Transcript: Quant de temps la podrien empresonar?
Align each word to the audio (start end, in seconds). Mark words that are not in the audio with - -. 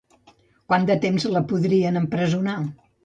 Quant 0.71 0.87
de 0.87 0.95
temps 1.03 1.27
la 1.35 1.43
podrien 1.51 2.01
empresonar? 2.03 2.57